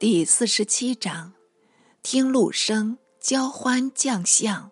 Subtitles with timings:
[0.00, 1.34] 第四十七章：
[2.02, 4.70] 听陆生交欢将相，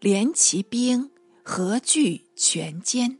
[0.00, 1.10] 连骑兵
[1.42, 3.16] 何惧全歼？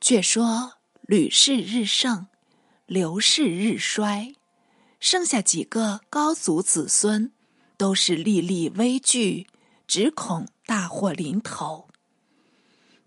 [0.00, 2.26] 却说吕氏日盛，
[2.86, 4.34] 刘氏日衰，
[4.98, 7.30] 剩下几个高祖子孙，
[7.76, 9.46] 都是历历危惧，
[9.86, 11.88] 只恐大祸临头。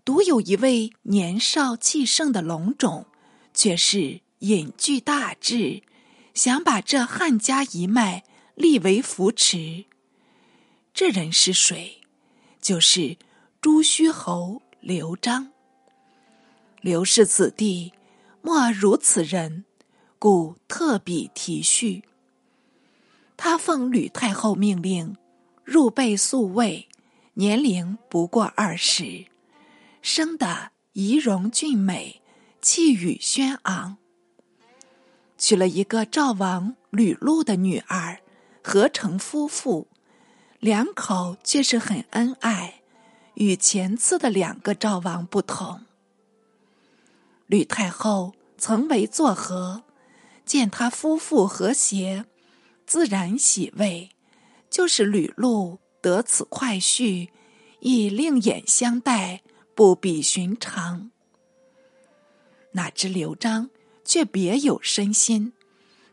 [0.06, 3.04] 独有一位年少气盛的龙种，
[3.52, 4.22] 却是。
[4.40, 5.82] 隐居大志，
[6.34, 8.24] 想把这汉家一脉
[8.54, 9.86] 立为扶持。
[10.92, 12.00] 这人是谁？
[12.60, 13.16] 就是
[13.60, 15.52] 朱虚侯刘璋。
[16.80, 17.92] 刘氏子弟
[18.42, 19.64] 莫如此人，
[20.18, 22.04] 故特笔提叙。
[23.36, 25.16] 他奉吕太后命令，
[25.64, 26.88] 入备宿卫，
[27.34, 29.26] 年龄不过二十，
[30.02, 32.22] 生得仪容俊美，
[32.60, 33.98] 气宇轩昂。
[35.38, 38.20] 娶了一个赵王吕禄的女儿，
[38.62, 39.86] 合成夫妇，
[40.60, 42.82] 两口却是很恩爱，
[43.34, 45.82] 与前次的两个赵王不同。
[47.46, 49.84] 吕太后曾为作和，
[50.44, 52.24] 见他夫妇和谐，
[52.86, 54.10] 自然喜慰。
[54.68, 57.28] 就是吕禄得此快婿，
[57.80, 59.42] 亦另眼相待，
[59.74, 61.10] 不比寻常。
[62.72, 63.70] 哪知刘璋。
[64.06, 65.52] 却别有深心，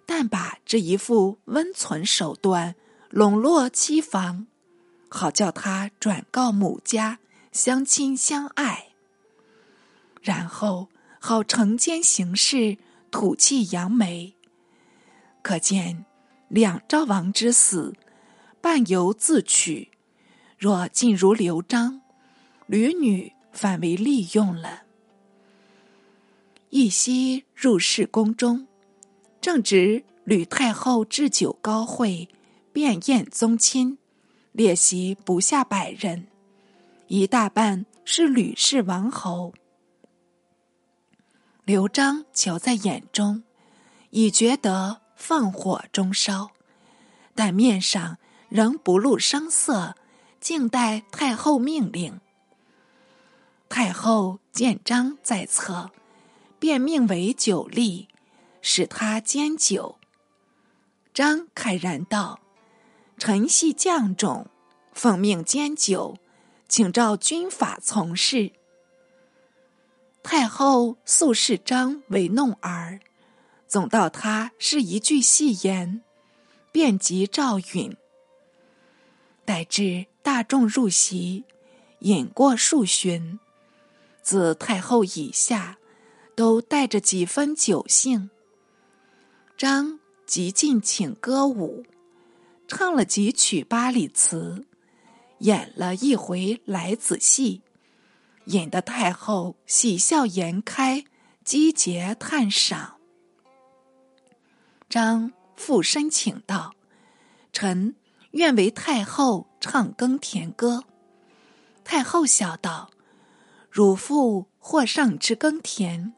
[0.06, 2.76] 但把这一副温存手段
[3.10, 4.48] 笼络妻房，
[5.08, 7.20] 好叫他转告母家
[7.52, 8.88] 相亲相爱，
[10.22, 12.78] 然后好惩奸行事，
[13.12, 14.34] 吐气扬眉。
[15.44, 16.06] 可见
[16.48, 17.94] 两赵王之死，
[18.60, 19.90] 半由自取；
[20.58, 22.02] 若尽如刘璋，
[22.66, 24.84] 吕女反为利用了。
[26.76, 28.66] 一夕入室宫中，
[29.40, 32.28] 正值吕太后置酒高会，
[32.74, 34.00] 宴宴宗亲，
[34.54, 36.26] 列席不下百人，
[37.06, 39.54] 一大半是吕氏王侯。
[41.64, 43.44] 刘璋瞧在眼中，
[44.10, 46.50] 已觉得放火中烧，
[47.36, 48.18] 但面上
[48.50, 49.96] 仍不露声色，
[50.40, 52.20] 静待太后命令。
[53.70, 55.92] 太后见章在侧。
[56.64, 58.08] 便命为酒吏，
[58.62, 59.98] 使他煎酒。
[61.14, 62.40] 张慨然道
[63.20, 64.48] ：“臣系将种，
[64.94, 66.16] 奉命煎酒，
[66.70, 68.54] 请照军法从事。”
[70.24, 73.02] 太后素视张为弄儿，
[73.68, 76.02] 总道他是一句戏言，
[76.72, 77.94] 便即赵允。
[79.44, 81.44] 待至大众入席，
[82.00, 83.38] 饮过数巡，
[84.22, 85.78] 自太后以下。
[86.36, 88.30] 都带着几分酒兴。
[89.58, 91.86] 张即进请歌舞，
[92.68, 94.66] 唱了几曲八里词，
[95.40, 97.62] 演了一回来子戏，
[98.46, 101.06] 引得太后喜笑颜开，
[101.44, 102.98] 击节叹赏。
[104.90, 106.74] 张附身请道
[107.54, 107.96] ：“臣
[108.32, 110.84] 愿为太后唱耕田歌。”
[111.84, 112.90] 太后笑道
[113.70, 116.14] ：“汝父或上之耕田。”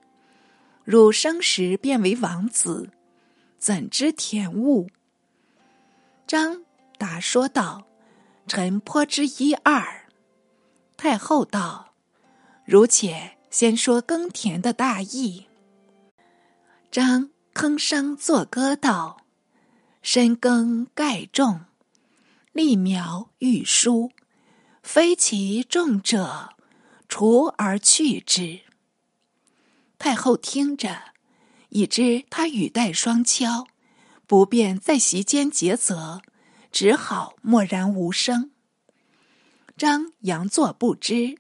[0.86, 2.92] 汝生时便为王子，
[3.58, 4.88] 怎知田物？
[6.28, 6.64] 张
[7.00, 7.88] 答说道
[8.46, 10.06] ：“臣颇知一二。”
[10.96, 11.96] 太后道
[12.66, 15.48] ：“如且先说耕田的大意。”
[16.92, 19.26] 张吭声作歌道
[20.04, 21.62] ：“深耕盖种，
[22.52, 24.12] 立苗育疏，
[24.84, 26.52] 非其种者，
[27.10, 28.60] 除而去之。”
[29.98, 31.14] 太后听着，
[31.70, 33.68] 已知他语带双敲，
[34.28, 36.22] 不便在席间诘责，
[36.72, 38.52] 只好默然无声。
[39.78, 41.38] 张佯作不知，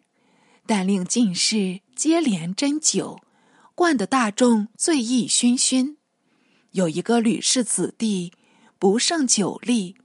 [0.66, 3.20] 但令进士接连斟酒，
[3.76, 5.96] 灌得大众醉意醺醺。
[6.72, 8.34] 有一个吕氏子弟
[8.78, 9.96] 不胜酒力，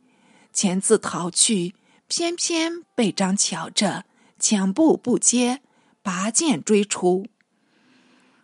[0.53, 1.75] 前自逃去，
[2.07, 4.05] 偏偏被张瞧着，
[4.39, 5.63] 抢步不接，
[6.03, 7.27] 拔剑追出。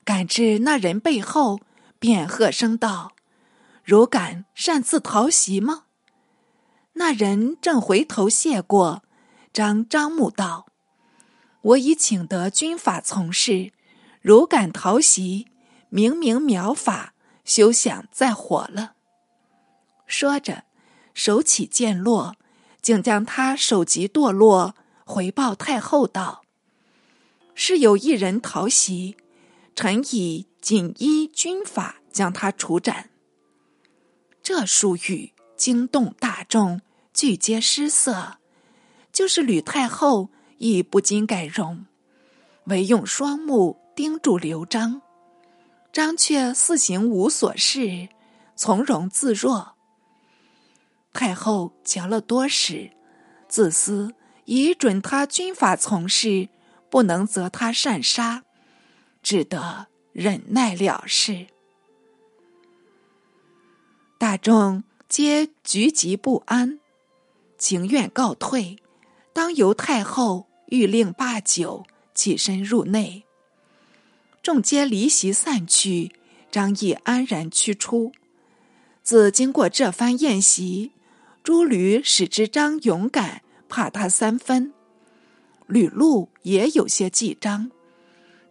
[0.07, 1.59] 赶至那人背后，
[1.99, 3.11] 便喝声道
[3.85, 5.87] ：“汝敢擅自逃袭吗？”
[6.95, 9.03] 那人正回头谢过，
[9.53, 10.69] 张张目道
[11.61, 13.73] ：“我已请得军法从事，
[14.21, 15.49] 如敢逃袭，
[15.89, 17.15] 明明苗法，
[17.45, 18.93] 休想再活了。”
[20.07, 20.63] 说着，
[21.15, 22.37] 手起剑落，
[22.81, 26.43] 竟将他首级堕落，回报太后道
[27.57, 29.17] ：“是有一人逃袭。”
[29.77, 33.11] 臣以锦衣军法将他处斩。
[34.43, 36.81] 这书语惊动大众，
[37.13, 38.39] 俱皆失色。
[39.13, 41.85] 就是吕太后亦不禁改容，
[42.65, 45.03] 唯用双目盯住刘璋。
[45.93, 48.09] 张却似行无所事，
[48.55, 49.77] 从容自若。
[51.13, 52.93] 太后瞧了多时，
[53.47, 54.15] 自私
[54.47, 56.49] 已准他军法从事，
[56.91, 58.45] 不能责他擅杀，
[59.27, 61.49] 只得忍耐了事。
[64.19, 66.79] 大众皆局急不安，
[67.59, 68.79] 情愿告退。
[69.33, 71.85] 当由太后谕令罢酒，
[72.15, 73.25] 起身入内。
[74.45, 76.13] 众皆离席散去，
[76.53, 78.13] 张毅安然驱出。
[79.03, 80.93] 自经过这番宴席，
[81.43, 84.73] 诸吕使之张勇敢，怕他三分。
[85.67, 87.73] 吕禄也有些忌张，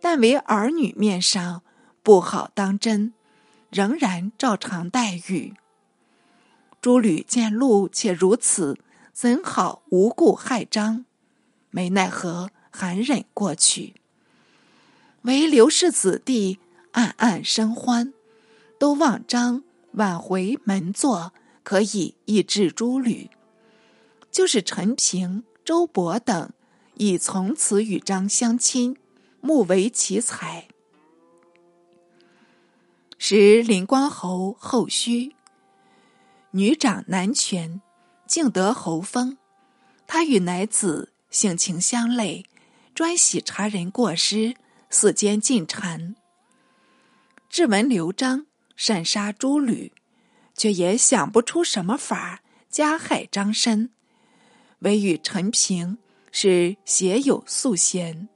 [0.05, 1.63] 但为儿女面上
[2.03, 3.11] 不好当真。
[3.71, 5.55] 仍然照常待遇。
[6.79, 8.77] 诸吕见路且如此，
[9.11, 11.05] 怎好无故害张？
[11.71, 13.95] 没奈何，含忍过去。
[15.23, 16.59] 唯刘氏子弟
[16.91, 18.13] 暗暗生欢，
[18.77, 19.63] 都望张
[19.93, 23.31] 挽回门座，可以抑制诸吕。
[24.29, 26.51] 就是陈平、周勃等，
[26.93, 28.95] 已从此与张相亲，
[29.45, 30.67] 目为奇才。
[33.19, 35.35] 时林光侯后虚，
[36.49, 37.79] 女长男权，
[38.25, 39.37] 竟得侯封。
[40.07, 42.43] 他与乃子性情相类，
[42.95, 44.55] 专喜察人过失，
[44.89, 46.15] 四间进谗。
[47.47, 49.93] 至闻刘璋擅杀诸吕，
[50.55, 53.91] 却也想不出什么法加害张申，
[54.79, 55.99] 唯与陈平
[56.31, 58.27] 是携友素贤，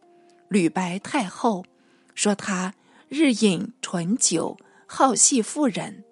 [0.50, 1.66] 吕白太后，
[2.14, 2.74] 说他
[3.08, 4.58] 日饮醇酒。
[4.92, 6.04] 好戏妇人，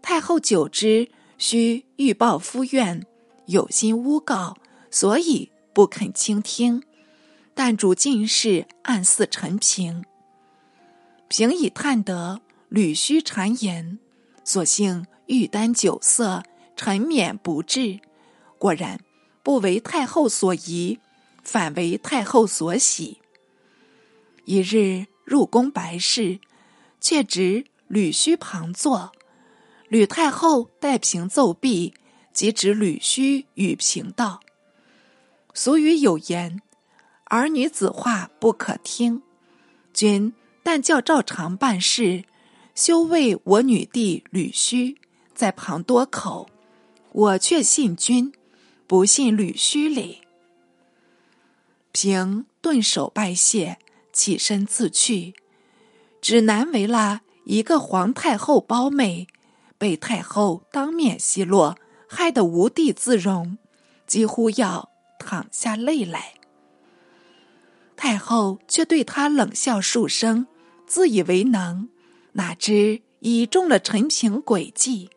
[0.00, 3.04] 太后久之，须欲报夫怨，
[3.44, 4.56] 有心诬告，
[4.90, 6.82] 所以不肯倾听。
[7.52, 10.02] 但主进士暗似陈平，
[11.28, 12.40] 平已探得
[12.70, 13.98] 吕须谗言，
[14.42, 16.42] 所幸欲担酒色，
[16.74, 18.00] 沉湎不治。
[18.56, 18.98] 果然
[19.42, 20.98] 不为太后所疑，
[21.48, 23.18] 反为太后所喜。
[24.44, 26.38] 一日入宫白事。
[27.00, 29.12] 却值吕须旁坐，
[29.88, 31.94] 吕太后待平奏毕，
[32.32, 34.40] 即指吕须与平道
[35.54, 36.60] ：“俗语有言，
[37.26, 39.22] 儿女子话不可听。
[39.94, 40.34] 君
[40.64, 42.24] 但叫照常办事，
[42.74, 44.98] 休为我女弟吕须
[45.32, 46.50] 在旁多口。
[47.12, 48.32] 我却信君，
[48.88, 50.22] 不信吕须礼。”
[52.00, 53.76] 平顿首拜谢，
[54.12, 55.34] 起身自去。
[56.20, 59.26] 只难为了一个皇太后胞妹，
[59.78, 61.76] 被太后当面奚落，
[62.08, 63.58] 害得无地自容，
[64.06, 66.34] 几乎要淌下泪来。
[67.96, 70.46] 太后却对他冷笑数声，
[70.86, 71.88] 自以为能，
[72.34, 75.10] 哪知已中了陈平诡计。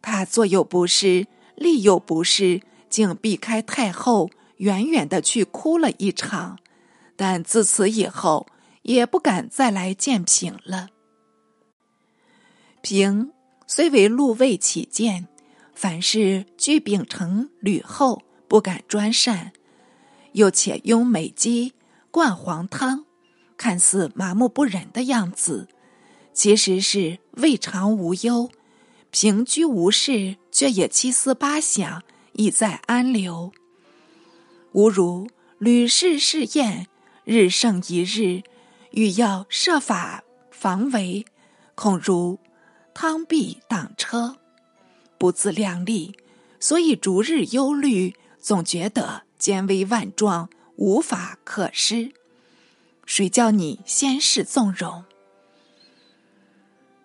[0.00, 1.26] 他坐有不是，
[1.56, 4.30] 立有不是，竟避开太后，
[4.62, 6.58] 远远的去哭了一场。
[7.14, 8.46] 但自此以后。
[8.82, 10.88] 也不敢再来见平了。
[12.80, 13.30] 平
[13.68, 15.28] 虽为禄位起见，
[15.72, 19.52] 凡事俱秉承吕后，不敢专擅，
[20.32, 21.74] 又且拥美姬，
[22.10, 23.04] 灌黄汤，
[23.56, 25.68] 看似麻木不仁的样子，
[26.32, 28.50] 其实是未尝无忧。
[29.12, 33.52] 平居无事，却也七思八想，意在安留。
[34.72, 36.86] 吾如吕氏试验，
[37.24, 38.42] 日胜一日。
[38.92, 41.24] 欲要设法防围，
[41.74, 42.38] 恐如
[42.92, 44.36] 汤壁挡车，
[45.16, 46.14] 不自量力，
[46.60, 52.12] 所以逐日忧虑，总觉得艰危万状，无法可施。
[53.06, 55.04] 谁叫你先是纵容？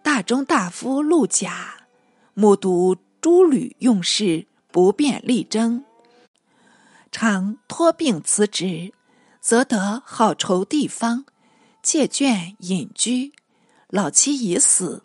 [0.04, 1.86] 大中大夫陆贾
[2.34, 5.86] 目睹诸吕用事不便力争，
[7.20, 8.94] 常托病辞职，
[9.42, 11.26] 则得好筹地方。
[11.82, 13.34] 借眷隐居，
[13.90, 15.02] 老妻已死，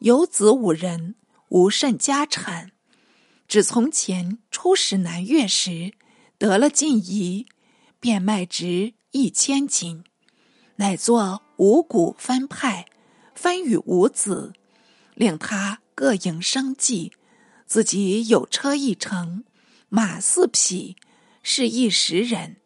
[0.00, 1.14] 有子五人，
[1.48, 2.72] 无甚家产。
[3.48, 5.94] 只从前出使南越时，
[6.36, 7.46] 得了进仪，
[7.98, 10.04] 便卖值一千金，
[10.76, 12.84] 乃作五谷分派，
[13.34, 14.52] 分与五子，
[15.14, 17.14] 令他各营生计。
[17.64, 19.44] 自己有车一乘，
[19.88, 20.96] 马四匹，
[21.44, 22.56] 是一时人，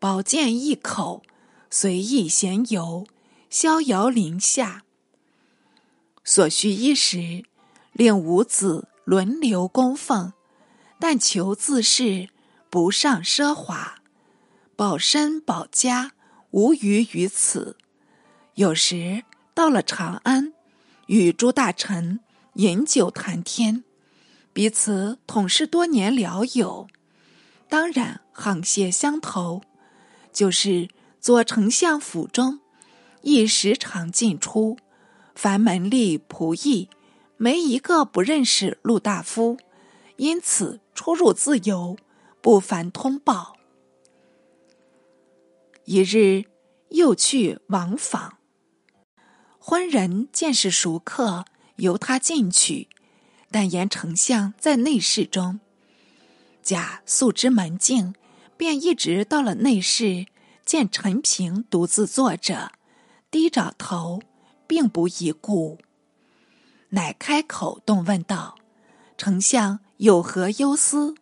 [0.00, 1.22] 宝剑一口。
[1.70, 3.06] 随意闲游，
[3.48, 4.84] 逍遥林下。
[6.24, 7.44] 所需衣食，
[7.92, 10.32] 令五子轮流供奉，
[10.98, 12.30] 但求自适，
[12.70, 13.96] 不上奢华，
[14.76, 16.12] 保身保家，
[16.50, 17.76] 无余于此。
[18.54, 19.24] 有时
[19.54, 20.54] 到了长安，
[21.06, 22.20] 与诸大臣
[22.54, 23.84] 饮酒谈天，
[24.52, 26.88] 彼此统是多年聊友，
[27.68, 29.62] 当然沆瀣相投。
[30.32, 30.88] 就是
[31.20, 32.60] 左丞相府中，
[33.20, 34.78] 亦时常进出，
[35.34, 36.88] 凡门吏仆役，
[37.36, 39.58] 没一个不认识陆大夫，
[40.16, 41.98] 因此出入自由，
[42.40, 43.56] 不烦通报。
[45.84, 46.44] 一日，
[46.88, 48.38] 又去王访，
[49.58, 51.44] 昏人见是熟客，
[51.76, 52.88] 由他进去，
[53.50, 55.60] 但言丞相在内室中。
[56.62, 58.14] 贾素知门径。
[58.62, 60.26] 便一直到了内室，
[60.64, 62.70] 见陈平独自坐着，
[63.28, 64.22] 低着头，
[64.68, 65.78] 并不疑顾，
[66.90, 68.54] 乃开口动问道
[69.18, 71.16] ：“丞相有何忧思？”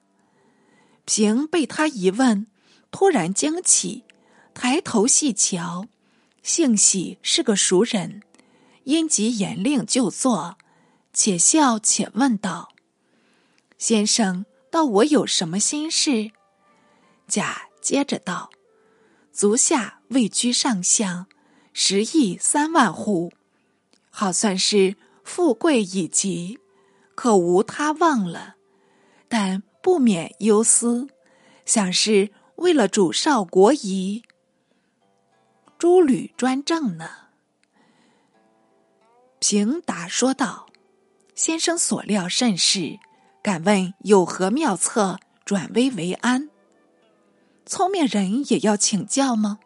[1.06, 2.46] 平被他一问，
[2.90, 4.04] 突然惊起，
[4.52, 5.86] 抬头细瞧，
[6.42, 8.20] 幸喜是个熟人，
[8.84, 10.58] 因即严令就坐，
[11.14, 12.74] 且笑且问道
[13.78, 16.32] ：“先生，道我有什么心事？”
[17.30, 18.50] 甲接着道
[19.32, 21.26] ：“足下位居上相，
[21.72, 23.32] 十亿三万户，
[24.10, 26.58] 好算是富贵已极，
[27.14, 28.56] 可无他望了。
[29.28, 31.06] 但不免忧思，
[31.64, 34.24] 想是为了主少国疑，
[35.78, 37.08] 诸吕专政呢。”
[39.38, 40.66] 平答说道
[41.34, 42.98] ：“先生所料甚是，
[43.42, 46.49] 敢问有何妙策转危为安？”
[47.66, 49.58] 聪明人也要请教吗？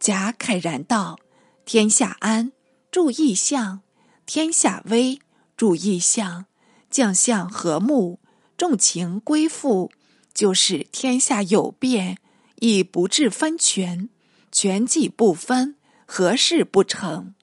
[0.00, 1.18] 贾慨然道
[1.64, 2.52] ：“天下安，
[2.90, 3.80] 注意相；
[4.26, 5.20] 天下危，
[5.56, 6.46] 注意相。
[6.88, 8.20] 将相和睦，
[8.56, 9.90] 重情归附，
[10.32, 12.16] 就是天下有变，
[12.60, 14.08] 亦不致分权，
[14.50, 17.34] 权计不分，何事不成？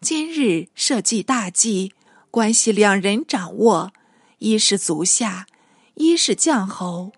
[0.00, 1.92] 今日社稷大计，
[2.32, 3.92] 关系两人掌握，
[4.38, 5.46] 一是足下，
[5.94, 7.12] 一是将侯。”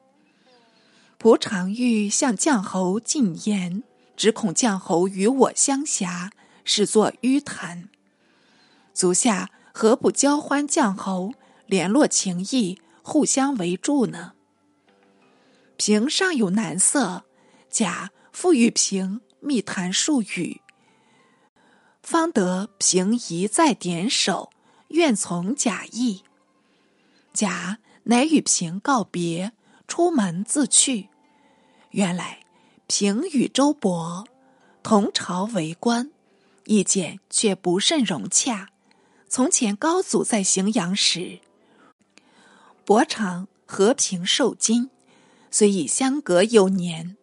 [1.25, 3.83] 仆常欲向将侯进言，
[4.15, 6.31] 只恐将侯与我相挟，
[6.65, 7.89] 视作迂谈。
[8.93, 11.33] 足下何不交欢将侯，
[11.65, 14.35] 联络情谊，互相围助呢？
[15.79, 17.25] 平尚有难色，
[17.71, 20.61] 甲复与平密谈数语，
[22.03, 24.51] 方得平一再点首，
[24.89, 26.23] 愿从甲意。
[27.33, 29.53] 甲乃与平告别，
[29.89, 31.09] 出门自去。
[31.95, 32.41] 原来
[32.89, 34.27] 平与周勃
[34.83, 36.11] 同朝为官，
[36.65, 38.69] 意见却不甚融洽。
[39.29, 41.39] 从前高祖在荥阳时，
[42.85, 44.91] 伯常和平受金，
[45.53, 47.17] 虽已相隔有年，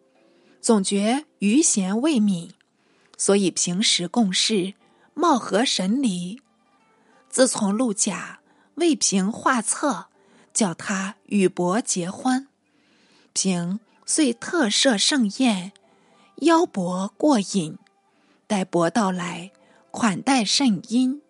[0.62, 2.52] 总觉余弦未泯，
[3.18, 4.72] 所以平时共事，
[5.12, 6.40] 貌合神离。
[7.28, 8.40] 自从陆贾
[8.76, 10.06] 为平画策，
[10.54, 12.48] 叫他与伯结欢，
[13.34, 13.78] 平。
[14.14, 15.72] 遂特设盛宴，
[16.42, 17.78] 邀伯过饮。
[18.46, 19.52] 待伯到来，
[19.90, 21.22] 款待甚殷。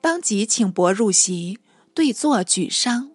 [0.00, 1.58] 当即请伯入席，
[1.92, 3.10] 对坐举觞。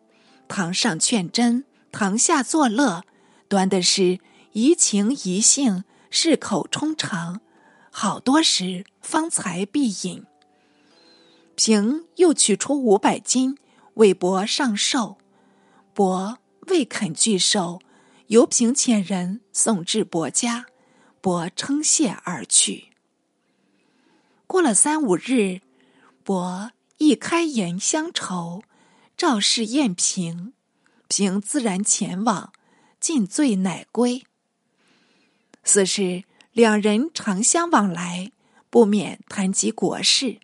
[0.47, 3.03] 堂上劝真，堂下作乐，
[3.47, 4.19] 端的是
[4.51, 7.41] 怡情怡性，适口充肠。
[7.89, 10.23] 好多时方才必饮。
[11.55, 13.57] 平又取出五百金，
[13.95, 15.17] 为伯上寿。
[15.95, 17.79] 伯未肯拒受。
[18.33, 20.65] 由平遣人送至伯家，
[21.21, 22.85] 伯称谢而去。
[24.47, 25.61] 过了三五日，
[26.23, 28.63] 伯亦开言相酬，
[29.15, 30.53] 赵氏宴平，
[31.07, 32.51] 平自然前往，
[32.99, 34.23] 尽醉乃归。
[35.63, 36.23] 此时
[36.53, 38.31] 两人常相往来，
[38.71, 40.39] 不免谈及国事。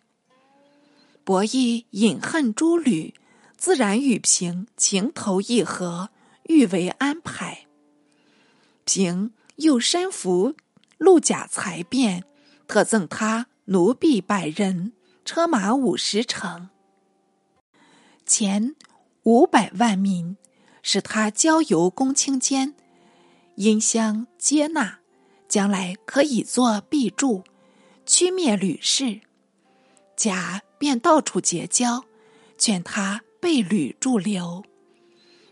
[1.24, 3.14] 伯亦隐恨诸吕，
[3.56, 6.10] 自然与平情投意合，
[6.44, 7.66] 欲为安排。
[8.90, 10.56] 行又身服
[10.98, 12.24] 陆贾才便，
[12.66, 14.92] 特赠他奴婢百人，
[15.24, 16.70] 车马五十乘，
[18.26, 18.74] 钱
[19.22, 20.36] 五百万民，
[20.82, 22.74] 使他交游公卿间，
[23.54, 24.98] 因相接纳，
[25.46, 27.44] 将来可以作必助，
[28.04, 29.20] 驱灭吕氏。
[30.16, 32.06] 贾便到处结交，
[32.58, 34.64] 劝他被吕驻留，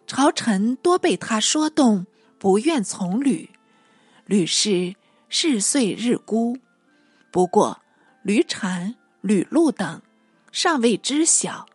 [0.09, 2.05] 朝臣多被他说动。
[2.39, 3.51] 不愿从吕，
[4.27, 4.95] 吕氏
[5.29, 6.59] 事遂日孤。
[7.31, 7.81] 不过
[8.23, 10.01] 吕产、吕禄等
[10.53, 11.67] 尚未知晓，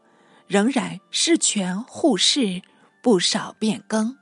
[0.47, 2.61] 仍然事权互事，
[3.01, 4.17] 不少变更。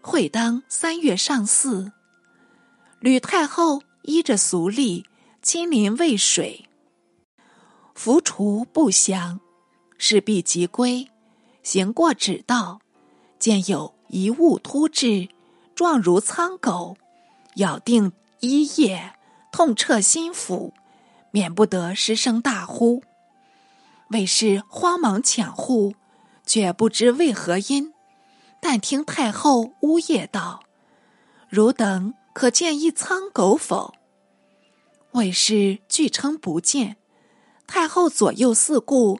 [0.00, 1.92] 会当三月上巳，
[2.98, 5.06] 吕太后依着俗例
[5.40, 6.68] 亲临渭水，
[7.94, 9.40] 浮除不祥，
[9.98, 11.08] 势必即归。
[11.62, 12.80] 行过止道，
[13.38, 15.28] 见有一物突至，
[15.74, 16.98] 状如苍狗，
[17.54, 19.14] 咬定衣叶，
[19.50, 20.72] 痛彻心腑，
[21.30, 23.02] 免不得失声大呼。
[24.10, 25.94] 卫士慌忙抢护，
[26.44, 27.94] 却不知为何因。
[28.60, 30.62] 但听太后呜咽道
[31.48, 33.94] ：“汝等可见一苍狗否？”
[35.12, 36.98] 卫士据称不见。
[37.66, 39.18] 太后左右四顾，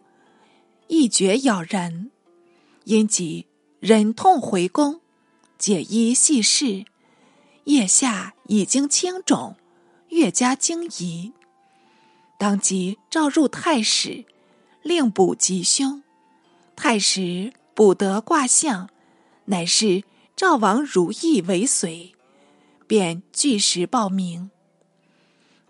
[0.88, 2.10] 一觉咬人，
[2.84, 3.46] 因即
[3.82, 5.00] 忍痛回宫，
[5.58, 6.84] 解衣细视，
[7.64, 9.56] 腋下已经青肿，
[10.10, 11.32] 越加惊疑。
[12.38, 14.24] 当即召入太史，
[14.82, 16.04] 令卜吉凶。
[16.76, 18.88] 太史卜得卦象。
[19.46, 20.04] 乃是
[20.36, 22.14] 赵王如意为随，
[22.86, 24.52] 便据实报名。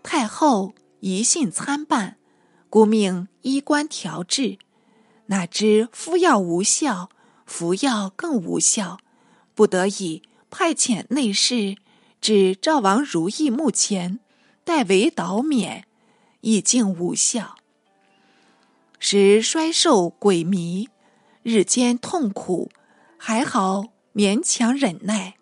[0.03, 2.17] 太后疑信参半，
[2.69, 4.59] 故命医官调治。
[5.25, 7.09] 哪知敷药无效，
[7.53, 8.97] 服药更无效，
[9.53, 11.75] 不得已派遣内侍
[12.19, 14.17] 至赵王如意墓前，
[14.63, 15.85] 代为导免，
[16.41, 17.55] 已竟无效。
[18.97, 20.89] 时衰瘦鬼迷，
[21.43, 22.71] 日间痛苦。
[23.19, 23.83] 还好
[24.15, 25.35] 勉强忍耐，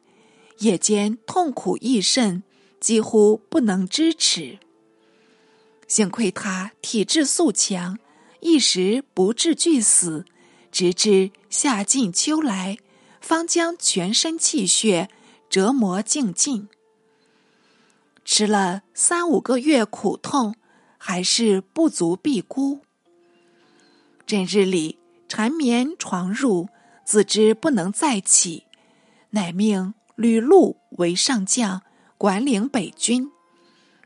[0.59, 2.43] 夜间痛苦亦甚，
[2.81, 4.59] 几乎不能支持。
[5.87, 7.97] 幸亏他体质素强，
[8.41, 10.25] 一时不至俱死，
[10.71, 12.77] 直至夏尽秋来，
[13.19, 15.09] 方将全身气血
[15.49, 16.69] 折磨尽尽。
[18.23, 20.55] 吃了三五个月苦痛，
[20.97, 22.81] 还是不足必孤。
[24.25, 26.69] 整日里缠绵床褥。
[27.03, 28.67] 自知不能再起，
[29.31, 31.81] 乃命吕禄为上将，
[32.17, 33.31] 管领北军；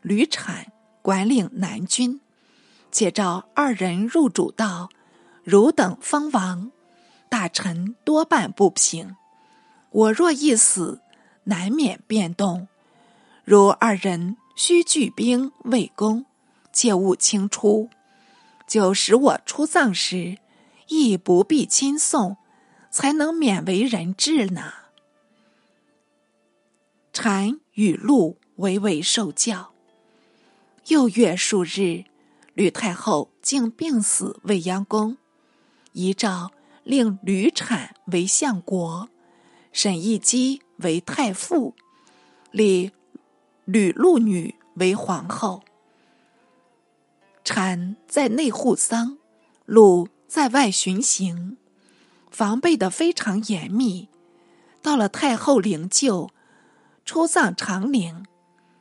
[0.02, 0.72] 吕产
[1.04, 2.20] 管领南军。
[2.92, 4.90] 且召二人入主道，
[5.46, 6.72] 汝等封王，
[7.30, 9.16] 大臣多半不平。
[9.92, 11.00] 我若一死，
[11.46, 12.68] 难免变动。
[13.44, 16.26] 如二人须聚兵为攻，
[16.74, 17.90] 切勿轻出。
[18.68, 20.40] 就使我出葬时，
[20.88, 22.36] 亦不必亲送。
[22.96, 24.72] 才能免为人质呢。
[27.12, 29.74] 禅与禄唯唯受教。
[30.88, 32.06] 又月数日，
[32.54, 35.18] 吕太后竟病死未央宫，
[35.96, 36.52] 遗诏
[36.84, 39.10] 令吕产为相国，
[39.72, 41.74] 沈亦基为太傅，
[42.52, 42.92] 立
[43.64, 45.64] 吕禄女为皇后。
[47.46, 49.18] 产在内护丧，
[49.66, 51.58] 禄在外巡行。
[52.30, 54.10] 防备的非常严密。
[54.82, 56.30] 到了太后灵柩
[57.06, 58.26] 出葬长陵，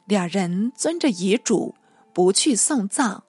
[0.07, 1.77] 两人遵着遗嘱
[2.13, 3.23] 不去送葬，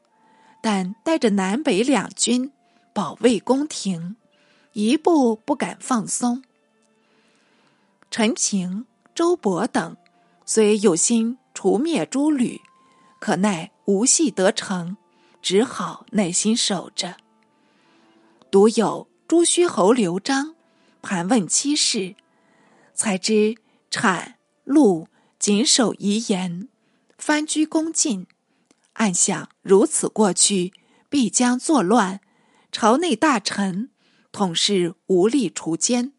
[0.60, 2.52] 但带着南北两军
[2.95, 4.15] 保卫宫廷，
[4.71, 6.41] 一步不敢放松。
[8.10, 9.97] 陈平、周勃等
[10.45, 12.62] 虽有心除灭诸吕，
[13.19, 14.95] 可奈无戏得成，
[15.41, 17.17] 只好耐心守着。
[18.49, 19.10] 独有。
[19.27, 20.53] 朱虚侯刘璋
[21.01, 22.15] 盘问妻室，
[22.93, 23.55] 才知
[23.89, 25.08] 产禄
[25.39, 26.69] 谨守遗言，
[27.17, 28.27] 藩居恭进。
[28.93, 30.71] 暗想如此过去，
[31.10, 32.21] 必将作乱，
[32.77, 33.89] 朝内大臣
[34.33, 36.11] 统是无力除奸，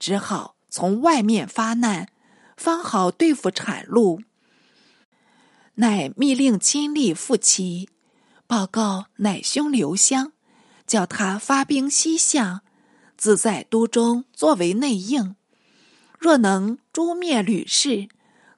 [0.00, 2.08] 只好从外面发难，
[2.56, 4.20] 方好对付产禄。
[5.76, 7.88] 乃密令亲历复齐，
[8.48, 10.32] 报告乃兄刘襄。
[10.88, 12.62] 叫他发兵西向，
[13.16, 15.36] 自在都中作为内应。
[16.18, 18.08] 若能诛灭吕氏，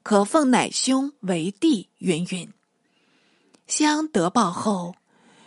[0.02, 1.90] 可奉乃兄为帝。
[1.98, 2.50] 云云。
[3.66, 4.96] 相得报后，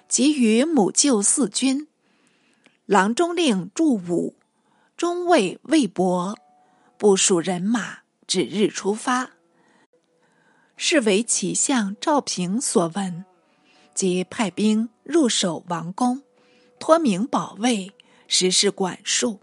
[0.08, 1.88] 即与母舅四军、
[2.86, 4.36] 郎中令祝武、
[4.96, 6.38] 中尉魏博
[6.98, 9.32] 部署人马，指日出发。
[10.78, 13.26] 是为齐相赵平所闻，
[13.94, 16.22] 即派兵入守王宫。
[16.80, 17.92] 托名保卫，
[18.28, 19.40] 实施管束。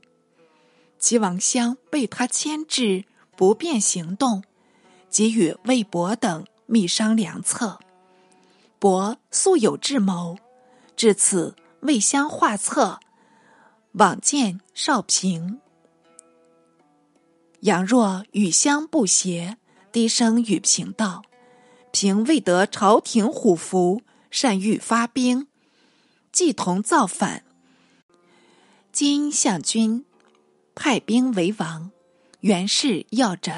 [0.98, 3.04] 齐王襄被他牵制，
[3.36, 4.44] 不便行动，
[5.10, 7.80] 即与魏博等密商良策。
[8.78, 10.38] 博素有智谋，
[10.96, 13.00] 至此魏襄画策，
[13.92, 15.60] 往见少平。
[17.60, 19.56] 杨若与襄不协，
[19.90, 21.22] 低声与平道
[21.92, 25.46] ：“平未得朝廷虎符，善欲发兵，
[26.30, 27.44] 计同造反。
[28.92, 30.04] 今相君
[30.74, 31.90] 派兵为王，
[32.40, 33.52] 原是要者。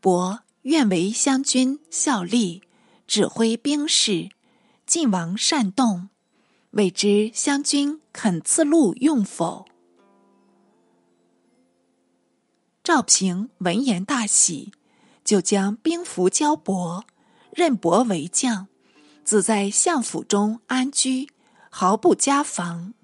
[0.00, 2.62] 伯愿为湘军效力，
[3.06, 4.30] 指挥兵士。
[4.94, 6.08] 晋王善动，
[6.70, 9.66] 未知湘军肯赐禄用否？
[12.84, 14.70] 赵平闻言大喜，
[15.24, 17.04] 就将兵符交伯，
[17.50, 18.68] 任伯为将，
[19.24, 21.28] 自在相府中安居，
[21.70, 22.94] 毫不加防。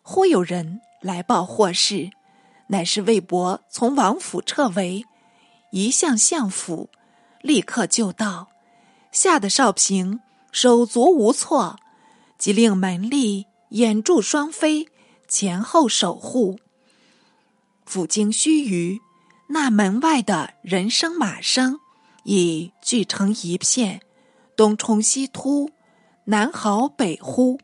[0.00, 2.08] 忽有人来报祸事，
[2.68, 5.04] 乃是魏博从王府撤围，
[5.72, 6.88] 一向相府，
[7.42, 8.48] 立刻就到，
[9.12, 10.20] 吓得少平
[10.52, 11.78] 手足无措，
[12.38, 14.88] 即令门吏掩住双飞，
[15.28, 16.58] 前后守护。
[17.84, 19.00] 甫经须臾，
[19.48, 21.78] 那门外的人声马声
[22.24, 24.00] 已聚成一片，
[24.56, 25.70] 东冲西突，
[26.24, 27.60] 南嚎北呼。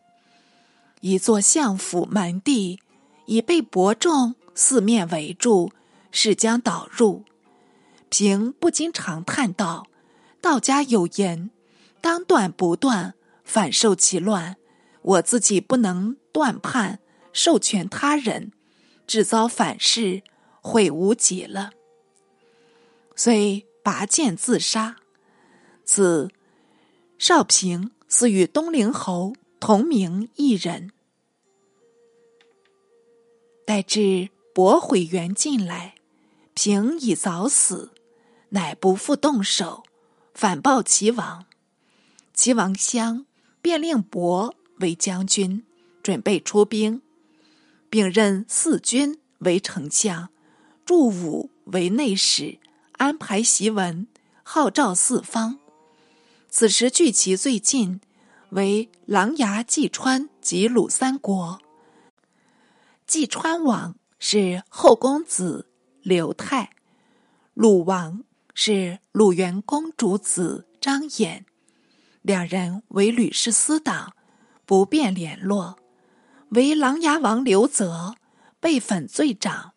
[1.01, 2.79] 一座相府门第
[3.27, 5.73] 已被伯仲四面围住，
[6.13, 7.25] 势将倒入。
[8.09, 9.87] 平不禁长叹道
[10.43, 11.51] ：“道家有言，
[12.03, 14.57] 当断不断，反受其乱。
[15.01, 16.99] 我自己不能断判，
[17.33, 18.53] 授权他人。”
[19.05, 20.23] 只遭反噬，
[20.63, 21.73] 悔无己了。
[23.15, 24.97] 遂拔剑自杀。
[25.85, 26.31] 此
[27.19, 30.93] 少平似与东陵侯同名一人。
[33.67, 35.97] 待至驳毁元进来，
[36.55, 37.91] 平已早死，
[38.51, 39.83] 乃不复动手，
[40.33, 41.45] 反报齐王。
[42.35, 43.27] 齐王襄
[43.61, 45.65] 便令伯为将军，
[46.03, 47.03] 准备出兵。
[47.91, 50.31] 并任四军为丞相，
[50.87, 52.59] 祝武为内史，
[52.93, 54.07] 安排檄文，
[54.43, 55.59] 号召四方。
[56.49, 58.01] 此时距其最近
[58.51, 61.61] 为琅琊、济川及鲁三国。
[63.07, 65.69] 济川王是后公子
[66.01, 66.71] 刘泰，
[67.53, 71.45] 鲁王是鲁元公主子张衍，
[72.23, 74.15] 两人为吕氏私党，
[74.65, 75.79] 不便联络。
[76.51, 78.15] 为琅琊王刘泽
[78.61, 79.73] 被粉罪长，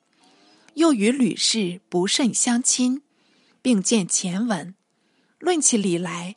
[0.75, 3.01] 又与吕氏不甚相亲，
[3.61, 4.75] 并见前文。
[5.39, 6.35] 论起礼来，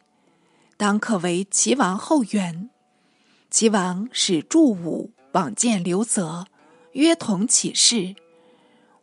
[0.77, 2.71] 当可为齐王后援。
[3.51, 6.47] 齐王使祝武往见刘泽，
[6.92, 8.16] 约同起事。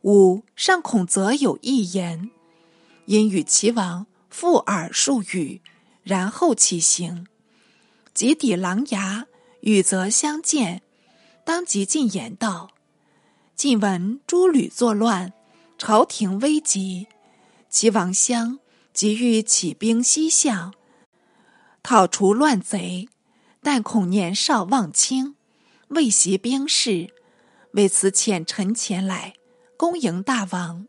[0.02, 2.30] 武尚恐泽有一言，
[3.06, 5.62] 因与齐王复耳数语，
[6.06, 7.28] 然后起行。
[8.14, 9.26] 及抵琅琊，
[9.60, 10.82] 与泽相见。
[11.44, 12.72] 当即进言道
[13.58, 15.34] ：“晋闻诸吕作乱，
[15.78, 17.08] 朝廷危急，
[17.70, 18.60] 齐王相
[18.94, 20.74] 急欲起兵西向，
[21.84, 23.10] 讨除乱贼。
[23.62, 25.36] 但恐年少望轻，
[25.90, 27.10] 未习兵事，
[27.72, 29.34] 为此遣臣前来
[29.76, 30.88] 恭迎大王。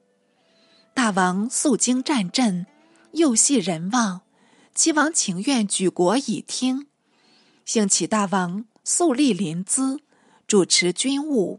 [0.95, 2.67] 大王素经战阵，
[3.13, 4.21] 又系人望，
[4.77, 6.87] 齐王情愿举国以听。
[7.65, 9.99] 幸启大王素立临淄。”
[10.47, 11.59] 主持军务，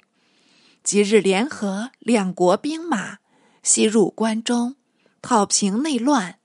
[0.82, 3.18] 即日联合两国兵马，
[3.62, 4.78] 西入关中，
[5.22, 6.40] 讨平内乱。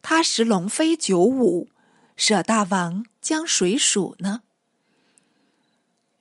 [0.00, 1.70] 他时龙飞九五，
[2.14, 4.42] 舍大王将谁属呢？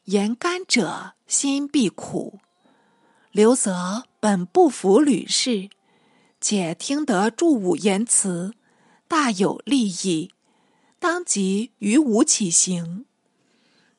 [0.05, 2.39] 言干者心必苦。
[3.31, 5.69] 刘泽本不服吕氏，
[6.41, 8.55] 且听得祝武言辞，
[9.11, 10.31] 大有利益，
[10.97, 13.03] 当即与武起行。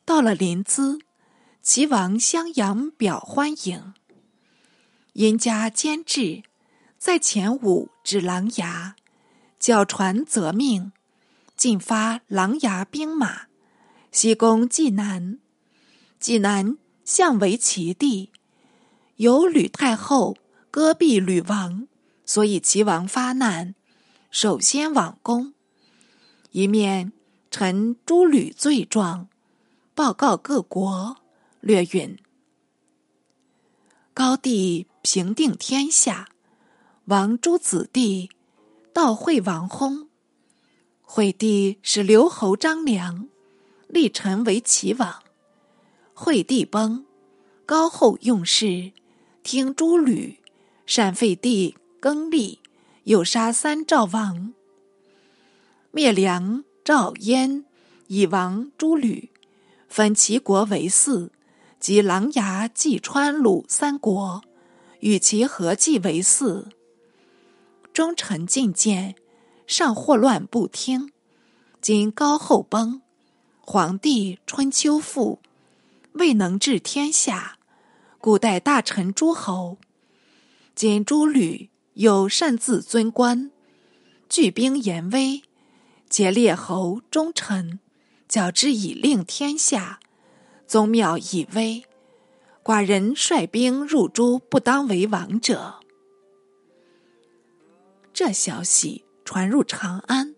[0.05, 1.01] 到了临淄。
[1.61, 3.93] 齐王襄阳表欢迎，
[5.13, 6.41] 因家监制，
[6.97, 8.93] 在前五指琅琊，
[9.59, 10.91] 叫传则命，
[11.55, 13.43] 进发琅琊兵马，
[14.11, 15.37] 西攻济南。
[16.19, 18.31] 济南相为齐地，
[19.17, 20.35] 有吕太后
[20.71, 21.87] 割壁吕王，
[22.25, 23.75] 所以齐王发难，
[24.33, 25.53] 首先往攻。
[26.49, 27.13] 一面
[27.51, 29.29] 陈诸吕罪状，
[29.93, 31.17] 报告各国。
[31.61, 32.17] 略允。
[34.11, 36.29] 高帝平定天下，
[37.05, 38.31] 王诸子弟
[38.91, 40.07] 到惠王薨。
[41.03, 43.29] 惠帝使刘侯张良
[43.87, 45.21] 立陈为齐王。
[46.15, 47.05] 惠帝崩，
[47.67, 48.93] 高后用事，
[49.43, 50.39] 听诸吕，
[50.87, 52.59] 善废帝更立，
[53.03, 54.53] 又杀三赵王，
[55.91, 57.65] 灭梁赵燕，
[58.07, 59.29] 以王诸吕，
[59.89, 61.31] 分齐国为四。
[61.79, 64.41] 即琅琊、济川、鲁三国，
[65.01, 66.69] 与其合计为四。
[67.91, 69.15] 忠臣进谏，
[69.67, 71.11] 尚祸乱不听，
[71.81, 73.01] 今高后崩，
[73.59, 75.41] 皇帝春秋复，
[76.13, 77.57] 未能治天下，
[78.17, 79.77] 古代大臣诸侯。
[80.73, 83.51] 今诸吕有擅自尊官，
[84.27, 85.43] 聚兵严威，
[86.09, 87.79] 皆列侯忠臣，
[88.27, 89.99] 矫之以令天下。
[90.65, 91.83] 宗庙以威，
[92.63, 95.81] 寡人率兵入诸，不当为王者。
[98.11, 100.33] 这消息传入长安，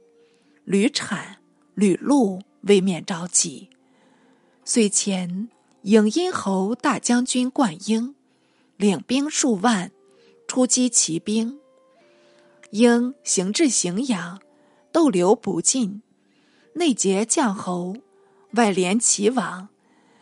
[0.65, 1.37] 吕产、
[1.73, 3.69] 吕禄未免着急，
[4.65, 5.47] 遂前
[5.83, 8.13] 迎殷侯大将军灌婴，
[8.75, 9.91] 领兵数万
[10.47, 11.59] 出击齐兵。
[12.71, 14.41] 应行至荥阳，
[14.91, 16.01] 逗留不进，
[16.73, 17.95] 内结将侯，
[18.51, 19.69] 外连齐王。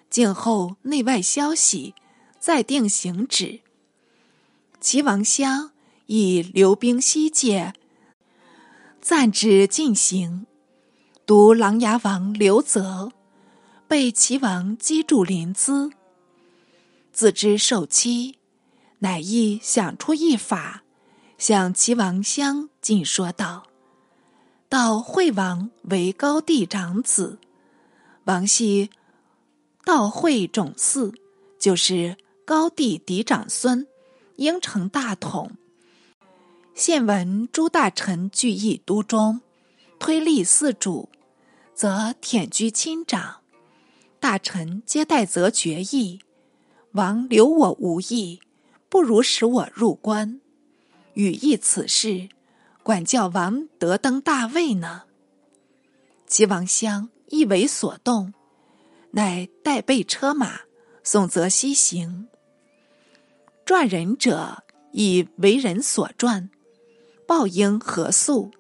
[0.10, 1.96] 静候内外消息，
[2.38, 3.62] 再定行止。
[4.80, 5.72] 齐王襄
[6.06, 7.74] 以留兵西界，
[9.02, 10.46] 暂止进行。
[11.26, 13.12] 独琅琊王刘泽
[13.88, 15.92] 被齐王击筑临淄，
[17.12, 18.38] 自知受欺，
[19.04, 20.84] 乃意想出一法，
[21.38, 23.68] 向齐王相进说道
[24.70, 27.38] ：“道惠王为高帝长子，
[28.24, 28.90] 王系。”
[29.84, 31.14] 道惠种嗣，
[31.60, 33.86] 就是高帝嫡长孙，
[34.38, 35.52] 应成大统。
[36.74, 39.42] 现闻诸大臣聚议都中，
[40.00, 41.10] 推立嗣主，
[41.76, 43.42] 则忝居亲长。
[44.22, 46.22] 大臣皆待则决议，
[46.94, 48.40] 王留我无益，
[48.94, 50.40] 不如使我入关，
[51.16, 52.30] 语议此事，
[52.84, 55.06] 管教王得登大位呢。
[56.28, 58.36] 齐王襄亦为所动。
[59.10, 60.60] 乃带备车马，
[61.02, 62.28] 送泽西行。
[63.66, 66.52] 传人者以为人所传，
[67.26, 68.52] 报应何速，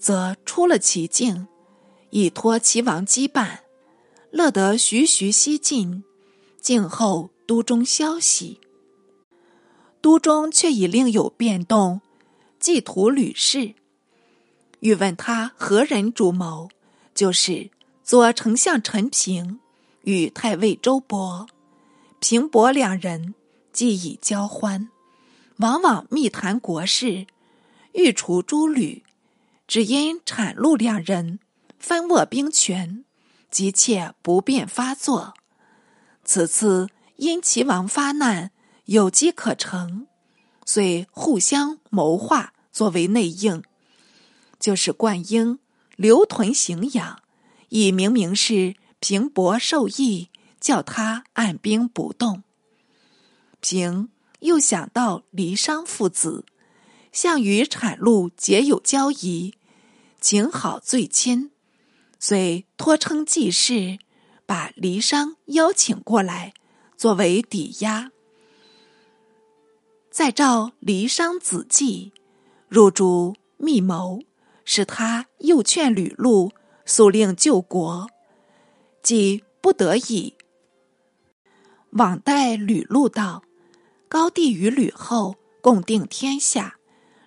[0.00, 1.46] 则出了其境，
[2.10, 3.58] 以托齐王羁绊，
[4.32, 6.02] 乐得徐徐西进，
[6.60, 8.60] 静候都中消息。
[10.00, 12.00] 都中却已另有变动，
[12.58, 13.74] 祭图吕氏，
[14.80, 16.70] 欲问他何人主谋，
[17.14, 17.70] 就是
[18.02, 19.60] 左丞相陈平。
[20.04, 21.46] 与太尉周勃、
[22.20, 23.34] 平伯两人
[23.70, 24.88] 既已交欢，
[25.58, 27.26] 往往密谈国事，
[27.92, 29.04] 欲除诸吕，
[29.68, 31.38] 只因产禄两人
[31.78, 33.04] 分握兵权，
[33.50, 35.34] 急切不便发作。
[36.24, 38.52] 此次因齐王发难，
[38.90, 40.08] 有机可乘，
[40.66, 43.62] 遂互相谋划，作为内应。
[44.58, 45.60] 就是灌婴
[45.94, 47.22] 留屯荥阳，
[47.68, 48.74] 已明明是。
[48.98, 50.28] 平伯受益，
[50.60, 52.42] 叫他按兵不动。
[53.60, 56.44] 平又想到离商父子，
[57.12, 59.54] 项羽产路结有交谊，
[60.20, 61.52] 情好最亲，
[62.18, 64.00] 遂托称济世，
[64.44, 66.52] 把离商邀请过来，
[66.96, 68.10] 作为抵押。
[70.10, 72.12] 再召离商子季
[72.68, 74.20] 入主密谋，
[74.64, 76.50] 使他诱劝吕禄
[76.84, 78.10] 速令救国。
[79.02, 80.34] 即不得已，
[81.90, 83.44] 往代吕禄道
[84.08, 86.76] ：“高帝与吕后共定天下，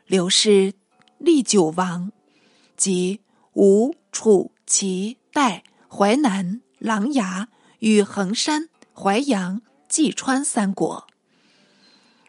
[0.06, 0.74] 刘氏
[1.18, 2.12] 立九王，
[2.76, 3.22] 即
[3.54, 7.48] 吴、楚、齐、代、淮南、琅琊
[7.80, 11.08] 与衡山、淮阳、济川三国。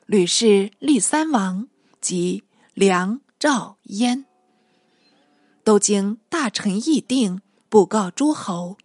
[0.07, 1.69] 吕氏立三王，
[2.01, 4.27] 即梁、赵、燕，
[5.63, 8.77] 都经大臣议定，布告诸侯。”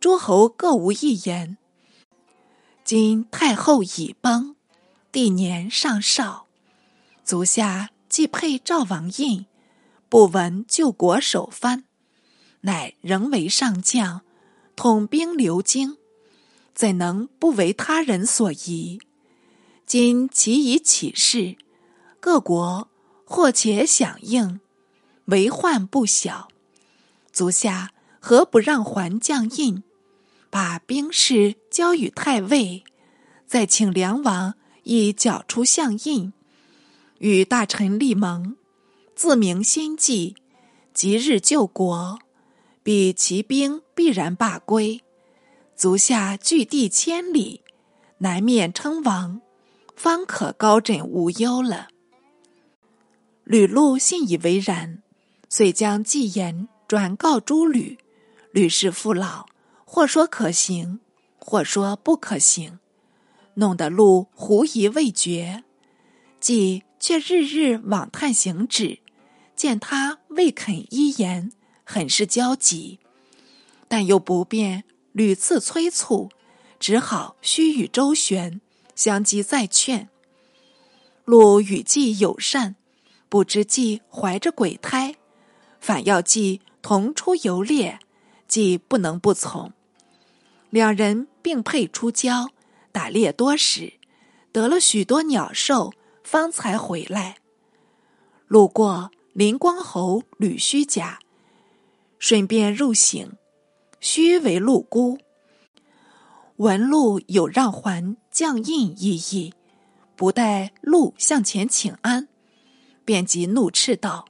[0.00, 1.58] 诸侯各无一言。
[2.84, 4.56] 今太后已崩，
[5.12, 6.46] 帝年尚少，
[7.22, 9.44] 足下既配赵王印，
[10.08, 11.84] 不闻救国首藩，
[12.62, 14.22] 乃仍为上将，
[14.74, 15.98] 统兵流京，
[16.72, 18.98] 怎能不为他人所疑？
[19.90, 21.56] 今其已起事，
[22.20, 22.86] 各国
[23.24, 24.60] 或且响应，
[25.24, 26.46] 为患不小。
[27.32, 29.82] 足下何不让还将印？
[30.48, 32.84] 把兵士交与太尉，
[33.48, 36.32] 再请梁王以缴出相印，
[37.18, 38.54] 与大臣立盟，
[39.16, 40.36] 自明心计，
[40.94, 42.20] 即日救国，
[42.84, 45.02] 彼其兵必然罢归，
[45.74, 47.62] 足下距地千里，
[48.18, 49.40] 南面称王，
[50.02, 51.88] 方可高枕无忧了。
[53.44, 55.02] 吕禄信以为然，
[55.50, 57.98] 遂将计言转告诸吕，
[58.50, 59.44] 吕氏父老。
[59.84, 61.00] 或说可行，
[61.38, 62.78] 或说不可行，
[63.56, 65.64] 弄得禄狐疑未决。
[66.40, 69.00] 即却日日往探行止，
[69.54, 71.52] 见他未肯依言，
[71.84, 73.00] 很是焦急，
[73.86, 76.30] 但又不便屡次催促，
[76.78, 78.62] 只好须臾周旋，
[79.00, 80.10] 相继再劝。
[81.24, 82.76] 陆与季友善，
[83.30, 85.16] 不知季怀着鬼胎，
[85.80, 87.98] 反要季同出游猎，
[88.46, 89.72] 季不能不从。
[90.68, 92.50] 两人并辔出郊，
[92.92, 93.94] 打猎多时，
[94.52, 97.38] 得了许多鸟兽，方才回来。
[98.48, 101.20] 路过林光侯吕虚家，
[102.18, 103.32] 顺便入省。
[103.98, 105.16] 虚为陆姑，
[106.56, 109.54] 闻陆有让还将印意意。
[110.16, 112.28] 不待陆向前请安，
[113.04, 114.26] 便即怒斥道：“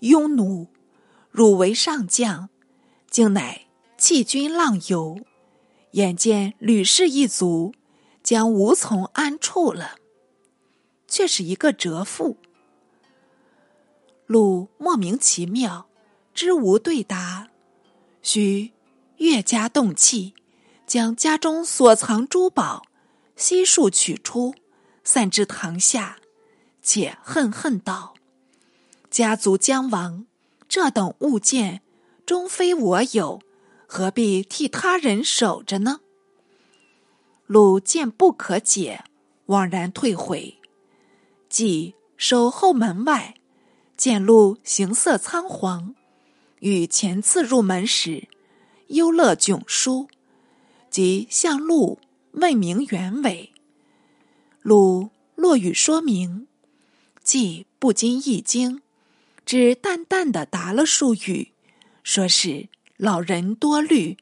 [0.00, 0.68] 庸奴，
[1.30, 2.48] 汝为上将，
[3.10, 3.66] 竟乃
[3.98, 5.20] 弃军浪游，
[5.92, 7.74] 眼见吕氏一族
[8.22, 9.96] 将无从安处了。”
[11.06, 12.36] 却是一个折妇。
[14.26, 15.88] 陆莫名其妙，
[16.34, 17.48] 知无对答，
[18.20, 18.72] 须
[19.16, 20.34] 越加动气，
[20.88, 22.82] 将家中所藏珠宝
[23.36, 24.56] 悉数取出。
[25.04, 26.18] 散至堂下，
[26.82, 28.12] 且恨恨道
[29.08, 30.26] ：“家族将亡，
[30.68, 31.80] 这等物件
[32.26, 33.40] 终非我有，
[33.86, 36.00] 何必替他人守着呢？”
[37.46, 39.04] 鲁见不可解，
[39.46, 40.58] 枉然退回。
[41.48, 43.36] 即守候门外，
[43.96, 45.94] 见路形色仓皇，
[46.58, 48.28] 与前次入门时
[48.88, 50.08] 忧乐迥殊，
[50.90, 51.98] 即向路
[52.32, 53.52] 问明原委。
[54.62, 56.46] 鲁落语说明，
[57.22, 58.82] 既不禁一惊，
[59.46, 61.52] 只淡淡的答了数语，
[62.02, 64.16] 说是老人多虑，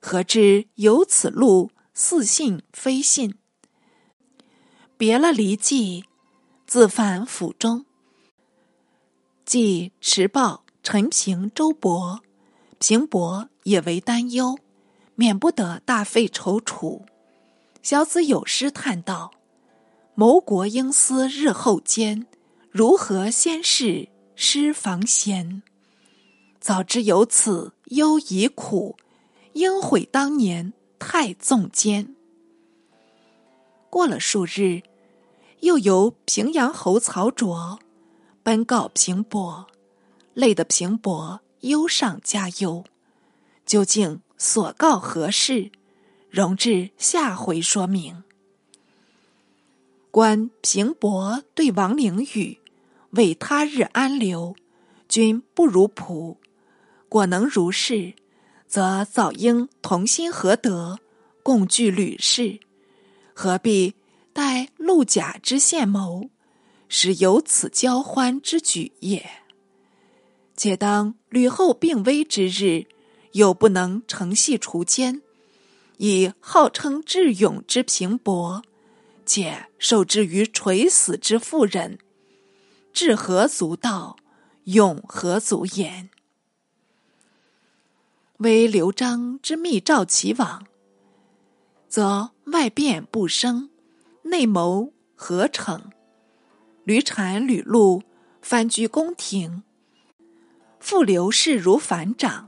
[0.00, 3.34] 何知有此路，似信非信。
[4.96, 6.04] 别了离季，
[6.66, 7.86] 自返府中。
[9.44, 12.20] 既持报陈平、周伯，
[12.78, 14.58] 平伯也为担忧，
[15.20, 17.02] 免不得大费踌躇。
[17.82, 19.32] 小子有诗叹道。
[20.14, 22.26] 谋国应思日后艰，
[22.70, 25.62] 如何先事失防先？
[26.60, 28.96] 早知有此忧已苦，
[29.54, 32.14] 应悔当年太纵奸。
[33.90, 34.82] 过了数日，
[35.60, 37.80] 又由平阳侯曹卓
[38.44, 39.66] 奔告平伯，
[40.34, 42.84] 累得平伯忧上加忧。
[43.64, 45.70] 究竟所告何事？
[46.30, 48.22] 容至下回说明。
[50.10, 52.58] 观平伯对王陵语，
[53.10, 54.54] 为他日安留，
[55.08, 56.36] 君不如仆。
[57.08, 58.14] 果能如是，
[58.66, 60.98] 则早应同心合德，
[61.42, 62.60] 共聚吕氏，
[63.34, 63.94] 何必
[64.32, 66.30] 待陆贾之献谋，
[66.88, 69.24] 使有此交欢之举也？
[70.56, 72.86] 且当吕后病危之日，
[73.38, 75.22] 又不能承系除奸，
[75.98, 78.62] 以号称智勇之平伯。
[79.24, 81.98] 且受之于垂死之妇人，
[82.92, 84.16] 至何足道？
[84.64, 86.10] 勇何足言？
[88.38, 90.66] 为刘璋之密诏齐王，
[91.88, 93.70] 则外变不生，
[94.24, 95.90] 内谋何成？
[96.84, 98.02] 吕产、吕禄
[98.42, 99.62] 翻居宫廷，
[100.80, 102.47] 复刘氏如反掌，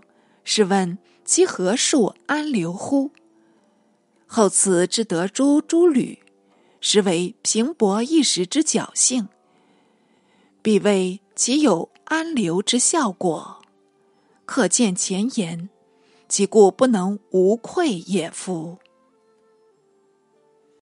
[0.52, 3.12] 试问其何数安留乎？
[4.26, 6.18] 后此之得诸诸吕。
[6.80, 9.28] 实为平伯一时之侥幸，
[10.60, 13.62] 必谓其有安留之效果。
[14.44, 15.68] 可见前言，
[16.28, 18.78] 其故不能无愧也夫。